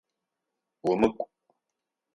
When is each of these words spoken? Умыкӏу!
Умыкӏу! 0.89 1.25